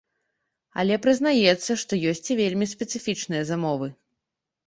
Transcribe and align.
Але 0.83 0.95
прызнаецца, 1.03 1.71
што 1.83 1.93
ёсць 2.11 2.27
і 2.35 2.39
вельмі 2.41 2.65
спецыфічныя 2.73 3.43
замовы. 3.51 3.87